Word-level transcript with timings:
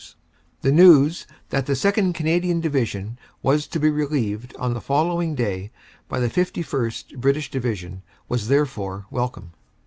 s. 0.01 0.15
The 0.63 0.71
news 0.71 1.27
that 1.51 1.67
the 1.67 1.73
2nd. 1.73 2.15
Canadian 2.15 2.59
Division 2.59 3.19
was 3.43 3.67
to 3.67 3.79
be 3.79 3.91
relieved 3.91 4.55
on 4.57 4.73
the 4.73 4.81
follow 4.81 5.21
ing 5.21 5.35
day 5.35 5.69
by 6.09 6.19
the 6.19 6.27
51st. 6.27 7.17
British 7.17 7.51
Division 7.51 8.01
was 8.27 8.47
therefore 8.47 9.05
welcome. 9.11 9.51